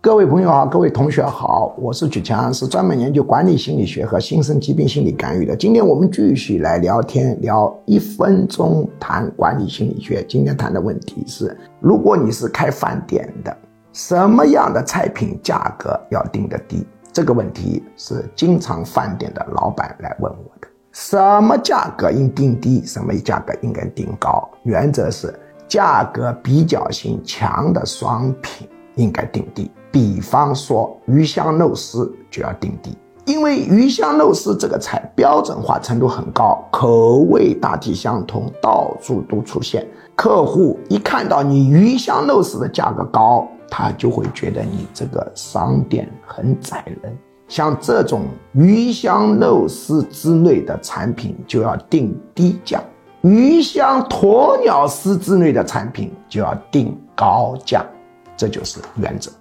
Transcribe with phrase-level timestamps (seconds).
[0.00, 5.56] 各位朋友好，各位同学好，我是曲强，是专门研究管理心理学和新生疾病心理干预的。
[5.56, 10.24] 今天我们继续来聊天，聊一分钟谈管理心理学。
[10.28, 13.54] 今天谈的问题是：如果你是开饭店的，
[13.92, 16.86] 什么样的菜品价格要定的低？
[17.12, 20.68] 这个问题是经常饭店的老板来问我的。
[20.92, 22.86] 什么价格应定低？
[22.86, 24.48] 什么价格应该定高？
[24.62, 25.36] 原则是
[25.66, 29.70] 价格比较性强的商品应该定低。
[29.90, 32.94] 比方说鱼香肉丝就要定低，
[33.24, 39.86] 因为鱼香肉丝这个菜标准化程度很高，口味大体相同，到处都出现。
[40.14, 47.16] 客户一看到你鱼香肉丝的价格高，他就会觉得你这个商店很宰人。
[47.48, 52.78] 像这种鱼香肉丝之类的产品就要定低价，
[53.22, 57.82] 鱼香鸵鸟丝之类的产品就要定高价，
[58.38, 59.32] 这就是原则。